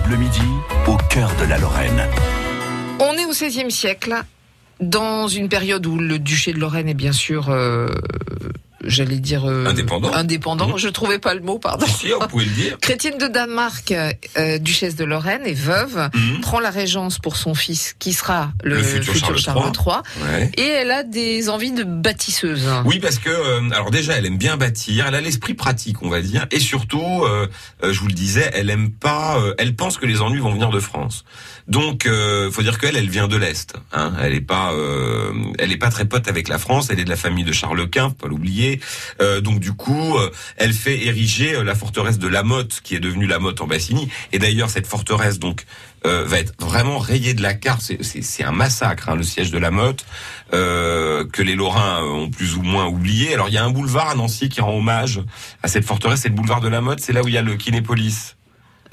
Bleu 0.00 0.16
Midi, 0.16 0.40
au 0.86 0.96
cœur 1.10 1.30
de 1.38 1.44
la 1.44 1.58
Lorraine. 1.58 2.02
On 2.98 3.12
est 3.12 3.26
au 3.26 3.30
XVIe 3.30 3.70
siècle, 3.70 4.14
dans 4.80 5.28
une 5.28 5.50
période 5.50 5.84
où 5.86 5.98
le 5.98 6.18
duché 6.18 6.54
de 6.54 6.58
Lorraine 6.58 6.88
est 6.88 6.94
bien 6.94 7.12
sûr, 7.12 7.50
euh, 7.50 7.88
j'allais 8.84 9.18
dire 9.18 9.44
euh, 9.48 9.66
Indépendant. 9.66 10.12
Indépendant. 10.12 10.68
Mhm. 10.68 10.78
Je 10.78 10.88
trouvais 10.88 11.18
pas 11.18 11.34
le 11.34 11.40
mot, 11.40 11.58
pardon. 11.58 11.86
Si, 11.86 12.08
vous 12.10 12.26
pouvez 12.28 12.44
le 12.44 12.50
dire. 12.50 12.78
Chrétienne 12.80 13.18
de 13.18 13.26
Danemark, 13.26 13.92
euh, 14.36 14.58
duchesse 14.58 14.96
de 14.96 15.04
Lorraine 15.04 15.42
et 15.46 15.54
veuve, 15.54 16.10
Mhm. 16.14 16.40
prend 16.40 16.60
la 16.60 16.70
régence 16.70 17.18
pour 17.18 17.36
son 17.36 17.54
fils, 17.54 17.94
qui 17.98 18.12
sera 18.12 18.52
le, 18.64 18.76
Le 18.76 18.82
futur 18.82 19.12
futur, 19.14 19.38
Charles 19.38 19.72
Charles, 19.72 19.72
III. 19.74 19.94
III. 20.24 20.38
Ouais. 20.40 20.50
Et 20.56 20.66
elle 20.66 20.90
a 20.90 21.02
des 21.02 21.48
envies 21.48 21.72
de 21.72 21.84
bâtisseuse. 21.84 22.68
Oui, 22.84 22.98
parce 22.98 23.18
que 23.18 23.30
euh, 23.30 23.60
alors 23.72 23.90
déjà, 23.90 24.14
elle 24.14 24.26
aime 24.26 24.38
bien 24.38 24.56
bâtir, 24.56 25.06
elle 25.08 25.14
a 25.14 25.20
l'esprit 25.20 25.54
pratique, 25.54 26.02
on 26.02 26.08
va 26.08 26.20
dire, 26.20 26.46
et 26.50 26.60
surtout, 26.60 27.24
euh, 27.24 27.46
je 27.82 27.98
vous 28.00 28.08
le 28.08 28.14
disais, 28.14 28.50
elle 28.54 28.70
aime 28.70 28.90
pas, 28.90 29.38
elle 29.58 29.74
pense 29.76 29.96
que 29.98 30.06
les 30.06 30.20
ennuis 30.20 30.40
vont 30.40 30.52
venir 30.52 30.70
de 30.70 30.80
France. 30.80 31.24
Donc, 31.68 32.08
faut 32.50 32.62
dire 32.62 32.78
qu'elle, 32.78 32.96
elle 32.96 33.08
vient 33.08 33.28
de 33.28 33.36
l'est. 33.36 33.74
Hein, 33.92 34.12
elle 34.20 34.34
est 34.34 34.40
pas, 34.40 34.72
elle 35.58 35.70
est 35.72 35.76
pas 35.76 35.90
très 35.90 36.04
pote 36.04 36.26
avec 36.28 36.48
la 36.48 36.58
France. 36.58 36.88
Elle 36.90 36.98
est 37.00 37.04
de 37.04 37.10
la 37.10 37.16
famille 37.16 37.44
de 37.44 37.52
Charles 37.52 37.88
Quint, 37.88 38.08
faut 38.08 38.14
pas 38.14 38.28
l'oublier. 38.28 38.71
Euh, 39.20 39.40
donc 39.40 39.60
du 39.60 39.72
coup, 39.72 40.16
euh, 40.16 40.30
elle 40.56 40.72
fait 40.72 41.04
ériger 41.06 41.54
euh, 41.54 41.64
la 41.64 41.74
forteresse 41.74 42.18
de 42.18 42.28
La 42.28 42.42
Motte, 42.42 42.80
qui 42.82 42.94
est 42.94 43.00
devenue 43.00 43.26
La 43.26 43.38
Motte 43.38 43.60
en 43.60 43.66
Bassigny. 43.66 44.08
Et 44.32 44.38
d'ailleurs, 44.38 44.70
cette 44.70 44.86
forteresse 44.86 45.38
donc 45.38 45.64
euh, 46.04 46.24
va 46.26 46.38
être 46.40 46.52
vraiment 46.60 46.98
rayée 46.98 47.32
de 47.34 47.42
la 47.42 47.54
carte. 47.54 47.82
C'est- 48.00 48.42
un 48.44 48.50
massacre, 48.52 49.08
hein, 49.08 49.14
le 49.14 49.22
siège 49.22 49.50
de 49.52 49.58
La 49.58 49.70
Motte, 49.70 50.04
euh, 50.52 51.24
que 51.32 51.42
les 51.42 51.54
Lorrains 51.54 52.02
ont 52.04 52.28
plus 52.28 52.56
ou 52.56 52.62
moins 52.62 52.86
oublié. 52.86 53.34
Alors 53.34 53.48
il 53.48 53.54
y 53.54 53.58
a 53.58 53.64
un 53.64 53.70
boulevard 53.70 54.08
à 54.08 54.14
Nancy 54.16 54.48
qui 54.48 54.60
rend 54.60 54.76
hommage 54.76 55.20
à 55.62 55.68
cette 55.68 55.84
forteresse, 55.84 56.20
c'est 56.22 56.28
le 56.28 56.34
boulevard 56.34 56.60
de 56.60 56.68
La 56.68 56.80
Motte. 56.80 57.00
C'est 57.00 57.12
là 57.12 57.22
où 57.22 57.28
il 57.28 57.34
y 57.34 57.38
a 57.38 57.42
le 57.42 57.54
Kinépolis. 57.56 58.34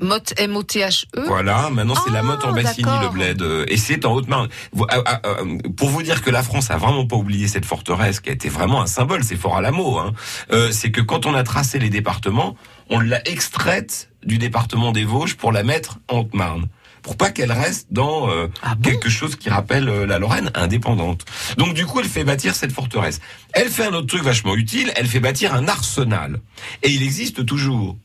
Mot 0.01 0.19
M-O-T-H-E. 0.37 1.21
Voilà, 1.27 1.69
maintenant 1.69 1.95
c'est 2.05 2.11
la 2.11 2.19
Ah, 2.19 2.23
motte 2.23 2.45
en 2.45 2.51
Bassigny, 2.53 2.91
le 3.01 3.09
bled. 3.09 3.41
euh, 3.41 3.65
Et 3.67 3.77
c'est 3.77 4.05
en 4.05 4.13
Haute-Marne. 4.13 4.47
Ah, 4.89 5.01
ah, 5.05 5.21
ah, 5.23 5.35
Pour 5.77 5.89
vous 5.89 6.03
dire 6.03 6.21
que 6.21 6.29
la 6.29 6.43
France 6.43 6.71
a 6.71 6.77
vraiment 6.77 7.05
pas 7.05 7.15
oublié 7.15 7.47
cette 7.47 7.65
forteresse, 7.65 8.19
qui 8.19 8.29
a 8.29 8.33
été 8.33 8.49
vraiment 8.49 8.81
un 8.81 8.87
symbole, 8.87 9.23
c'est 9.23 9.35
fort 9.35 9.57
à 9.57 9.61
la 9.61 9.71
mot, 9.71 9.97
hein, 9.97 10.13
euh, 10.51 10.71
c'est 10.71 10.91
que 10.91 11.01
quand 11.01 11.25
on 11.25 11.33
a 11.33 11.43
tracé 11.43 11.79
les 11.79 11.89
départements, 11.89 12.55
on 12.89 12.99
l'a 12.99 13.21
extraite 13.27 14.09
du 14.25 14.37
département 14.37 14.91
des 14.91 15.05
Vosges 15.05 15.35
pour 15.35 15.51
la 15.51 15.63
mettre 15.63 15.99
en 16.07 16.19
Haute-Marne. 16.19 16.67
Pour 17.01 17.15
pas 17.15 17.31
qu'elle 17.31 17.53
reste 17.53 17.87
dans 17.91 18.29
euh, 18.29 18.47
Ah 18.61 18.75
bon 18.75 18.89
quelque 18.89 19.09
chose 19.09 19.37
qui 19.37 19.49
rappelle 19.49 19.87
euh, 19.87 20.05
la 20.05 20.19
Lorraine 20.19 20.51
indépendante. 20.53 21.23
Donc 21.57 21.73
du 21.73 21.85
coup, 21.85 22.01
elle 22.01 22.07
fait 22.09 22.25
bâtir 22.25 22.55
cette 22.55 22.73
forteresse. 22.73 23.21
Elle 23.53 23.69
fait 23.69 23.85
un 23.85 23.93
autre 23.93 24.07
truc 24.07 24.21
vachement 24.23 24.53
utile, 24.55 24.91
elle 24.97 25.07
fait 25.07 25.21
bâtir 25.21 25.53
un 25.55 25.69
arsenal. 25.69 26.41
Et 26.83 26.89
il 26.89 27.01
existe 27.01 27.45
toujours. 27.45 27.95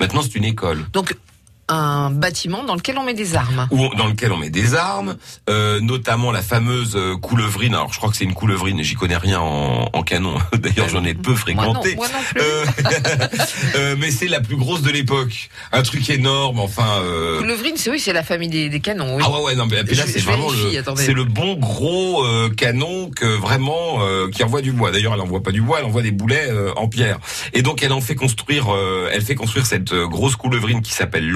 Maintenant, 0.00 0.22
c'est 0.22 0.36
une 0.36 0.44
école. 0.44 0.86
Donc, 0.92 1.16
un 1.68 2.10
bâtiment 2.10 2.64
dans 2.64 2.74
lequel 2.74 2.98
on 2.98 3.04
met 3.04 3.14
des 3.14 3.36
armes. 3.36 3.68
dans 3.70 4.06
lequel 4.06 4.32
on 4.32 4.36
met 4.36 4.50
des 4.50 4.74
armes, 4.74 5.16
euh, 5.48 5.80
notamment 5.80 6.30
la 6.30 6.42
fameuse 6.42 6.96
euh, 6.96 7.16
coulevrine. 7.16 7.74
Alors 7.74 7.92
je 7.92 7.98
crois 7.98 8.10
que 8.10 8.16
c'est 8.16 8.24
une 8.24 8.34
coulevrine, 8.34 8.82
j'y 8.82 8.94
connais 8.94 9.16
rien 9.16 9.40
en, 9.40 9.88
en 9.92 10.02
canon. 10.02 10.34
D'ailleurs 10.54 10.88
j'en 10.88 11.04
ai 11.04 11.14
peu 11.14 11.34
fréquenté. 11.34 11.94
Moi 11.96 12.06
non, 12.08 12.14
moi 12.14 12.20
non 12.20 12.24
plus. 12.30 12.42
Euh, 12.42 12.64
euh, 13.76 13.96
mais 13.98 14.10
c'est 14.10 14.28
la 14.28 14.40
plus 14.40 14.56
grosse 14.56 14.82
de 14.82 14.90
l'époque. 14.90 15.50
Un 15.72 15.82
truc 15.82 16.08
énorme, 16.10 16.58
enfin. 16.60 17.00
Euh... 17.02 17.40
Coulevrine, 17.40 17.76
c'est 17.76 17.90
oui, 17.90 18.00
c'est 18.00 18.12
la 18.12 18.22
famille 18.22 18.48
des, 18.48 18.68
des 18.68 18.80
canons. 18.80 19.16
Oui. 19.16 19.22
Ah 19.24 19.30
ouais 19.30 19.42
ouais 19.42 19.54
non 19.54 19.66
mais 19.66 19.82
là 19.82 20.04
c'est 20.06 20.20
vraiment 20.20 20.50
le 20.50 20.82
c'est 20.96 21.12
le 21.12 21.24
bon 21.24 21.54
gros 21.54 22.24
canon 22.56 23.10
que 23.10 23.26
vraiment 23.26 23.68
euh, 24.00 24.28
qui 24.28 24.42
envoie 24.42 24.62
du 24.62 24.72
bois. 24.72 24.90
D'ailleurs 24.90 25.14
elle 25.14 25.20
envoie 25.20 25.42
pas 25.42 25.52
du 25.52 25.60
bois, 25.60 25.78
elle 25.80 25.84
envoie 25.84 26.02
des 26.02 26.10
boulets 26.10 26.48
euh, 26.48 26.72
en 26.76 26.88
pierre. 26.88 27.18
Et 27.52 27.62
donc 27.62 27.82
elle 27.82 27.92
en 27.92 28.00
fait 28.00 28.14
construire 28.14 28.68
elle 29.12 29.22
fait 29.22 29.34
construire 29.34 29.66
cette 29.66 29.92
grosse 29.92 30.36
coulevrine 30.36 30.82
qui 30.82 30.92
s'appelle 30.92 31.26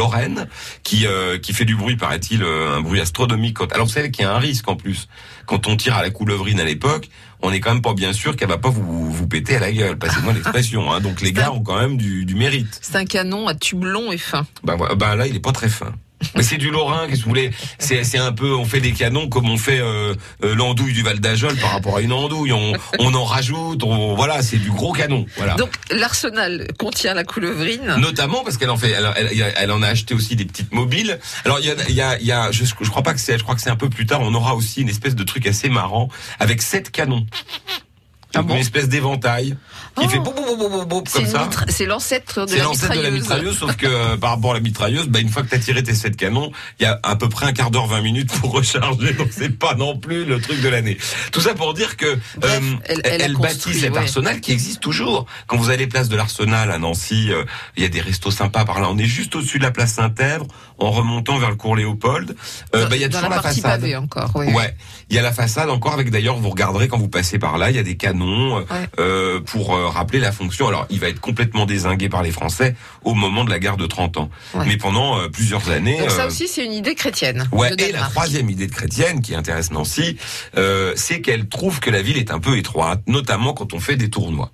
Qui 0.83 1.07
euh, 1.07 1.39
qui 1.39 1.53
fait 1.53 1.65
du 1.65 1.77
bruit 1.77 1.97
paraît-il 1.97 2.43
euh, 2.43 2.77
un 2.77 2.81
bruit 2.81 3.01
astronomique. 3.01 3.57
Quand... 3.57 3.73
Alors 3.73 3.87
vous 3.87 3.93
savez 3.93 4.11
qu'il 4.11 4.25
y 4.25 4.29
a 4.29 4.35
un 4.35 4.39
risque 4.39 4.69
en 4.69 4.77
plus 4.77 5.09
quand 5.47 5.67
on 5.67 5.77
tire 5.77 5.95
à 5.97 6.03
la 6.03 6.11
coulevrine 6.11 6.61
à 6.61 6.65
l'époque. 6.65 7.09
On 7.45 7.51
n'est 7.51 7.61
quand 7.61 7.73
même 7.73 7.83
pas 7.83 7.95
bien 7.95 8.13
sûr 8.13 8.37
qu'elle 8.37 8.49
va 8.49 8.59
pas 8.59 8.71
vous, 8.71 9.11
vous 9.11 9.27
péter 9.27 9.57
à 9.57 9.61
la 9.61 9.73
gueule, 9.73 9.99
passez-moi 9.99 10.33
l'expression. 10.33 10.93
Hein. 10.93 11.01
Donc 11.01 11.21
les 11.21 11.33
gars 11.33 11.53
ont 11.53 11.63
quand 11.63 11.79
même 11.79 11.97
du, 11.97 12.25
du 12.25 12.37
mérite. 12.37 12.79
C'est 12.81 12.97
un 12.97 13.05
canon 13.05 13.49
à 13.49 13.55
tube 13.55 13.83
long 13.83 14.13
et 14.13 14.19
fin. 14.19 14.47
Bah, 14.63 14.77
voilà, 14.77 14.95
bah 14.95 15.17
là, 15.17 15.27
il 15.27 15.35
est 15.35 15.41
pas 15.41 15.53
très 15.53 15.69
fin. 15.69 15.93
Mais 16.37 16.43
c'est 16.43 16.57
du 16.57 16.71
Lorrain, 16.71 17.07
qu'est-ce 17.09 17.21
que 17.21 17.25
vous 17.25 17.31
voulez? 17.31 17.51
C'est 17.79 18.19
un 18.19 18.33
peu, 18.33 18.55
on 18.55 18.65
fait 18.65 18.81
des 18.81 18.93
canons 18.93 19.29
comme 19.29 19.49
on 19.51 19.59
fait 19.59 19.81
euh, 19.81 20.15
euh, 20.45 20.55
l'andouille 20.55 20.93
du 20.93 21.03
Val 21.03 21.21
d'Ajol 21.21 21.57
par 21.57 21.73
rapport 21.73 21.97
à 21.97 22.01
une 22.01 22.13
andouille. 22.13 22.53
On, 22.53 22.73
on 22.99 23.15
en 23.15 23.25
rajoute, 23.25 23.83
on, 23.83 24.15
voilà, 24.15 24.43
c'est 24.43 24.57
du 24.59 24.71
gros 24.71 24.93
canon. 24.93 25.27
Voilà. 25.37 25.55
Donc, 25.55 25.71
l'arsenal 25.91 26.69
contient 26.79 27.15
la 27.15 27.25
coulevrine. 27.25 27.97
Notamment 27.99 28.43
parce 28.45 28.57
qu'elle 28.57 28.71
en 28.71 28.77
fait, 28.77 28.91
elle, 28.91 29.09
elle- 29.17 29.55
elle 29.57 29.71
en 29.71 29.83
a 29.83 29.89
acheté 29.89 30.15
aussi 30.15 30.37
des 30.37 30.45
petites 30.45 30.73
mobiles. 30.73 31.19
Alors 31.45 31.59
il 31.61 31.67
y 31.67 31.71
a, 31.71 31.91
y 31.91 32.01
a, 32.01 32.21
y 32.21 32.33
a 32.33 32.51
je, 32.51 32.65
je 32.65 32.91
crois 32.91 33.03
pas 33.03 33.15
que 33.15 33.21
c'est, 33.21 33.37
je 33.39 33.43
crois 33.43 33.55
que 33.55 33.61
c'est 33.61 33.71
un 33.71 33.77
peu 33.77 33.89
plus 33.91 34.07
tard. 34.07 34.21
On 34.23 34.35
aura 34.35 34.55
aussi 34.55 34.81
une 34.83 34.89
espèce 34.89 35.15
de 35.15 35.25
truc 35.25 35.47
assez 35.47 35.69
marrant 35.69 36.09
avec 36.41 36.63
sept 36.63 36.91
canons. 36.91 37.27
Ah 38.35 38.39
Donc, 38.39 38.49
bon 38.49 38.55
une 38.55 38.61
espèce 38.61 38.89
d'éventail 38.89 39.57
qui 39.99 40.05
Oh. 40.07 40.09
fait 40.09 40.19
boum, 40.19 40.35
boum, 40.35 40.57
boum, 40.59 40.71
boum, 40.71 40.85
boum, 40.87 41.03
comme 41.05 41.27
ça. 41.27 41.51
c'est 41.69 41.85
l'ancêtre 41.85 42.47
de 42.47 42.57
la 42.57 42.65
l'ancêtre 42.65 42.95
de 42.97 43.01
la 43.03 43.11
mitrailleuse, 43.11 43.59
sauf 43.59 43.77
que 43.77 43.87
euh, 43.87 44.17
par 44.17 44.31
rapport 44.31 44.53
à 44.53 44.55
la 44.55 44.61
mitrailleuse, 44.61 45.07
bah, 45.09 45.19
une 45.21 45.29
fois 45.29 45.43
que 45.43 45.49
t'as 45.49 45.59
tiré 45.59 45.83
tes 45.83 45.95
sept 45.95 46.17
canons, 46.17 46.51
il 46.81 46.85
y 46.85 46.87
a 46.87 46.99
à 47.03 47.15
peu 47.17 47.29
près 47.29 47.45
un 47.47 47.53
quart 47.53 47.71
d'heure, 47.71 47.87
20 47.87 48.01
minutes 48.01 48.33
pour 48.33 48.53
recharger, 48.53 49.13
donc 49.19 49.29
c'est 49.33 49.59
pas 49.59 49.75
non 49.75 49.99
plus 49.99 50.25
le 50.25 50.41
truc 50.41 50.63
de 50.63 50.69
l'année. 50.71 50.97
Tout 51.31 51.43
ça 51.43 51.55
pour 51.55 51.75
dire 51.75 51.97
que 51.99 52.19
Bref, 52.39 52.63
euh, 52.91 52.95
elle- 53.05 53.37
bâtit 53.37 53.75
cet 53.75 53.93
ouais. 53.93 53.99
arsenal 53.99 54.41
qui 54.41 54.53
existe 54.53 54.81
toujours. 54.81 55.27
Quand 55.47 55.57
vous 55.59 55.69
allez 55.71 55.87
place 55.87 56.09
de 56.09 56.17
l'Arsenal 56.17 56.71
à 56.71 56.79
Nancy, 56.79 57.31
euh, 57.31 57.45
il 57.77 57.83
y 57.83 57.87
a 57.87 57.89
des 57.91 58.01
restos 58.01 58.31
sympas 58.31 58.65
par 58.65 58.81
là. 58.81 58.89
On 58.91 58.97
est 58.97 59.05
juste 59.05 59.35
au-dessus 59.37 59.59
de 59.59 59.65
la 59.65 59.71
place 59.73 59.93
Saint-Èvre, 59.95 60.47
en 60.79 60.91
remontant 60.91 61.39
vers 61.39 61.51
le 61.51 61.57
cours 61.57 61.77
Léopold. 61.77 62.35
Euh, 62.75 62.87
bah, 62.87 62.97
il 62.97 63.03
y 63.03 63.05
a 63.05 63.09
dans 63.09 63.19
toujours 63.19 63.35
la 63.35 63.43
façade. 63.43 63.63
pavée 63.63 63.97
encore. 63.97 64.31
Oui. 64.37 64.47
Ouais, 64.53 64.75
il 65.11 65.17
y 65.17 65.19
a 65.19 65.23
la 65.23 65.33
façade 65.33 65.69
encore 65.69 65.93
avec 65.93 66.11
d'ailleurs 66.11 66.37
vous 66.39 66.49
regarderez 66.51 66.89
quand 66.89 66.99
vous 66.99 67.09
passez 67.09 67.39
par 67.39 67.59
là, 67.59 67.69
il 67.71 67.77
y 67.77 67.79
a 67.79 67.83
des 67.83 67.97
canons 67.97 68.22
euh, 68.23 68.61
Ouais. 68.63 68.89
euh, 68.99 69.41
pour 69.41 69.75
euh, 69.75 69.89
rappeler 69.89 70.21
la 70.21 70.33
fonction. 70.33 70.69
Alors 70.69 70.87
il 70.91 71.01
va 71.01 71.09
être 71.09 71.21
complètement 71.21 71.67
désingué 71.67 72.09
par 72.09 72.23
les 72.23 72.31
Français 72.33 72.75
au 73.05 73.15
moment 73.15 73.45
de 73.45 73.51
la 73.51 73.59
guerre 73.59 73.77
de 73.77 73.87
30 73.87 74.17
ans, 74.17 74.31
Ouais. 74.55 74.65
mais 74.67 74.77
pendant 74.77 75.19
euh, 75.19 75.29
plusieurs 75.29 75.71
années. 75.71 75.99
Donc 75.99 76.11
ça 76.11 76.27
aussi, 76.27 76.49
c'est 76.49 76.65
une 76.65 76.73
idée 76.73 76.95
chrétienne. 76.95 77.49
Ouais, 77.53 77.73
et 77.79 77.93
la 77.93 78.03
troisième 78.03 78.49
idée 78.51 78.67
de 78.67 78.73
chrétienne 78.73 79.21
qui 79.23 79.35
intéresse 79.35 79.71
Nancy, 79.73 80.17
euh, 80.57 80.93
c'est 80.97 81.21
qu'elle 81.21 81.49
trouve 81.49 81.81
que 81.81 81.91
la 81.91 82.03
ville 82.03 82.17
est 82.17 82.31
un 82.31 82.39
peu 82.41 82.57
étroite, 82.57 83.03
notamment 83.07 83.53
quand 83.55 83.75
on 83.75 83.81
fait 83.81 83.97
des 83.97 84.11
tournois. 84.11 84.51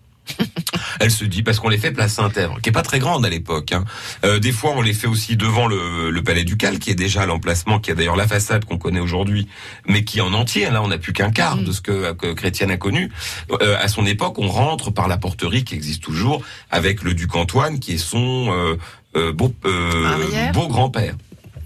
Elle 1.00 1.10
se 1.10 1.24
dit 1.24 1.42
parce 1.42 1.60
qu'on 1.60 1.68
les 1.68 1.78
fait 1.78 1.92
place 1.92 2.14
Saint-Èvre, 2.14 2.58
qui 2.62 2.68
est 2.68 2.72
pas 2.72 2.82
très 2.82 2.98
grande 2.98 3.26
à 3.26 3.28
l'époque. 3.28 3.72
Hein. 3.72 3.84
Euh, 4.24 4.38
des 4.38 4.52
fois, 4.52 4.72
on 4.76 4.80
les 4.80 4.94
fait 4.94 5.06
aussi 5.08 5.36
devant 5.36 5.66
le, 5.66 6.10
le 6.10 6.22
Palais 6.22 6.44
ducal, 6.44 6.78
qui 6.78 6.90
est 6.90 6.94
déjà 6.94 7.26
l'emplacement, 7.26 7.78
qui 7.78 7.90
a 7.90 7.94
d'ailleurs 7.94 8.16
la 8.16 8.28
façade 8.28 8.64
qu'on 8.64 8.78
connaît 8.78 9.00
aujourd'hui, 9.00 9.48
mais 9.86 10.04
qui 10.04 10.20
en 10.20 10.32
entier. 10.32 10.70
Là, 10.70 10.82
on 10.82 10.88
n'a 10.88 10.98
plus 10.98 11.12
qu'un 11.12 11.30
quart 11.30 11.48
Mm. 11.56 11.64
de 11.64 11.72
ce 11.72 11.80
que, 11.80 12.12
que 12.12 12.32
Chrétienne 12.32 12.70
a 12.70 12.76
connu. 12.76 13.10
Euh, 13.50 13.76
à 13.80 13.88
son 13.88 14.06
époque, 14.06 14.38
on 14.38 14.48
rentre 14.48 14.90
par 14.90 15.08
la 15.08 15.16
porterie 15.16 15.64
qui 15.64 15.74
existe 15.74 16.02
toujours, 16.02 16.42
avec 16.70 17.02
le 17.02 17.14
duc 17.14 17.34
Antoine, 17.34 17.78
qui 17.80 17.94
est 17.94 17.98
son 17.98 18.52
euh, 18.52 18.76
euh, 19.16 19.32
beau, 19.32 19.52
euh, 19.64 20.52
beau 20.52 20.68
grand-père. 20.68 21.14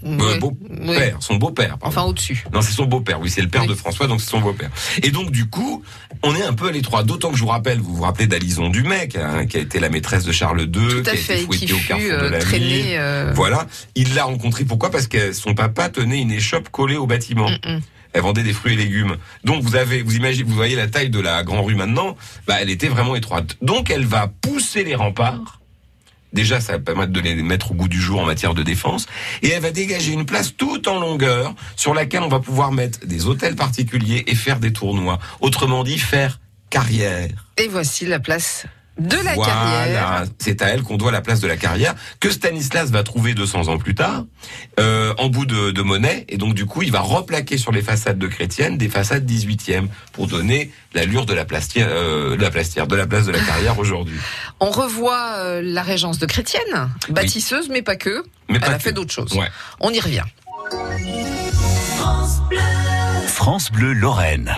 Euh, 0.05 0.37
beau-père, 0.39 0.67
Oui. 0.81 0.95
son 1.21 1.35
beau-père. 1.35 1.77
Enfin, 1.81 2.01
au-dessus. 2.03 2.43
Non, 2.53 2.61
c'est 2.61 2.73
son 2.73 2.85
beau-père, 2.85 3.19
oui, 3.21 3.29
c'est 3.29 3.41
le 3.41 3.47
père 3.47 3.61
Oui. 3.61 3.67
de 3.69 3.73
François, 3.73 4.07
donc 4.07 4.19
c'est 4.21 4.29
son 4.29 4.41
beau-père. 4.41 4.69
Et 5.01 5.11
donc, 5.11 5.31
du 5.31 5.45
coup, 5.45 5.83
on 6.23 6.35
est 6.35 6.43
un 6.43 6.53
peu 6.53 6.67
à 6.67 6.71
l'étroit. 6.71 7.03
D'autant 7.03 7.31
que 7.31 7.37
je 7.37 7.41
vous 7.43 7.47
rappelle, 7.49 7.79
vous 7.79 7.95
vous 7.95 8.03
rappelez 8.03 8.27
d'Alison 8.27 8.71
qui 8.71 9.17
a, 9.17 9.45
qui 9.45 9.57
a 9.57 9.59
été 9.61 9.79
la 9.79 9.89
maîtresse 9.89 10.23
de 10.25 10.31
Charles 10.31 10.61
II, 10.61 10.67
Tout 10.67 11.03
qui 11.03 11.09
à 11.09 11.13
a 11.13 11.15
fait. 11.15 11.41
été 11.41 11.47
Qui 11.47 11.57
fouettée 11.67 11.73
au 11.73 11.77
fut 11.77 11.87
carrefour 11.87 12.09
de 12.09 12.15
euh, 12.15 12.29
la 12.29 12.39
ville. 12.39 12.47
traîné. 12.47 12.83
euh, 12.97 13.31
Voilà. 13.35 13.67
Il 13.95 14.13
l'a 14.13 14.25
rencontrée, 14.25 14.65
pourquoi? 14.65 14.89
Parce 14.91 15.07
que 15.07 15.31
son 15.33 15.53
papa 15.53 15.89
tenait 15.89 16.21
une 16.21 16.31
échoppe 16.31 16.69
collée 16.69 16.97
au 16.97 17.07
bâtiment. 17.07 17.49
mm, 17.49 17.53
mm. 17.75 17.81
Elle 18.15 18.21
vendait 18.21 18.43
des 18.43 18.53
fruits 18.53 18.73
et 18.73 18.75
légumes. 18.77 19.15
Donc 19.43 19.63
vous 19.63 19.75
avez, 19.75 20.03
vous 20.03 20.15
imaginez, 20.15 20.43
vous 20.47 20.53
voyez 20.53 20.75
la 20.75 20.87
taille 20.87 21.09
de 21.09 21.19
la 21.19 21.43
Grand 21.43 21.63
Rue 21.63 21.73
maintenant. 21.75 22.15
Bah, 22.45 22.57
elle 22.61 22.69
était 22.69 22.87
vraiment 22.87 23.15
étroite. 23.15 23.57
Donc 23.63 23.89
elle 23.89 24.05
va 24.05 24.27
pousser 24.41 24.83
les 24.83 24.93
remparts. 24.93 25.61
Déjà, 26.33 26.59
ça 26.59 26.73
va 26.73 26.79
permettre 26.79 27.11
de 27.11 27.19
les 27.19 27.35
mettre 27.35 27.71
au 27.71 27.75
goût 27.75 27.87
du 27.87 28.01
jour 28.01 28.21
en 28.21 28.25
matière 28.25 28.53
de 28.53 28.63
défense. 28.63 29.05
Et 29.41 29.49
elle 29.49 29.61
va 29.61 29.71
dégager 29.71 30.11
une 30.11 30.25
place 30.25 30.55
tout 30.55 30.89
en 30.89 30.99
longueur 30.99 31.53
sur 31.75 31.93
laquelle 31.93 32.23
on 32.23 32.27
va 32.27 32.39
pouvoir 32.39 32.71
mettre 32.71 33.05
des 33.05 33.27
hôtels 33.27 33.55
particuliers 33.55 34.23
et 34.27 34.35
faire 34.35 34.59
des 34.59 34.73
tournois. 34.73 35.19
Autrement 35.41 35.83
dit, 35.83 35.99
faire 35.99 36.39
carrière. 36.69 37.29
Et 37.57 37.67
voici 37.67 38.05
la 38.07 38.19
place 38.19 38.65
de 38.99 39.15
la 39.17 39.33
Voilà, 39.33 39.53
carrière. 39.53 40.23
c'est 40.39 40.61
à 40.61 40.67
elle 40.67 40.83
qu'on 40.83 40.97
doit 40.97 41.11
la 41.11 41.21
place 41.21 41.39
de 41.39 41.47
la 41.47 41.57
carrière 41.57 41.95
que 42.19 42.29
Stanislas 42.29 42.91
va 42.91 43.01
trouver 43.03 43.33
200 43.33 43.67
ans 43.69 43.77
plus 43.79 43.95
tard 43.95 44.25
euh, 44.79 45.13
en 45.17 45.29
bout 45.29 45.45
de, 45.47 45.71
de 45.71 45.81
monnaie 45.81 46.25
et 46.29 46.37
donc 46.37 46.53
du 46.53 46.65
coup 46.67 46.83
il 46.83 46.91
va 46.91 46.99
replaquer 46.99 47.57
sur 47.57 47.71
les 47.71 47.81
façades 47.81 48.19
de 48.19 48.27
Chrétienne 48.27 48.77
des 48.77 48.89
façades 48.89 49.25
18e 49.29 49.87
pour 50.11 50.27
donner 50.27 50.71
l'allure 50.93 51.25
de 51.25 51.33
la 51.33 51.43
plastière, 51.45 51.87
euh, 51.89 52.35
de 52.37 52.41
la 52.41 52.51
plastière, 52.51 52.85
de 52.85 52.95
la 52.95 53.07
place 53.07 53.25
de 53.25 53.31
la 53.31 53.39
carrière 53.39 53.79
aujourd'hui. 53.79 54.19
On 54.59 54.69
revoit 54.69 55.33
euh, 55.37 55.61
la 55.63 55.81
régence 55.81 56.19
de 56.19 56.25
chrétienne, 56.27 56.89
bâtisseuse, 57.09 57.69
mais 57.69 57.81
pas 57.81 57.95
que. 57.95 58.23
Mais 58.47 58.55
Elle 58.55 58.61
pas 58.61 58.67
a 58.67 58.73
que. 58.75 58.83
fait 58.83 58.91
d'autres 58.93 59.13
choses. 59.13 59.33
Ouais. 59.33 59.47
On 59.79 59.89
y 59.91 59.99
revient. 59.99 60.21
France 63.27 63.71
Bleu 63.71 63.93
Lorraine. 63.93 64.51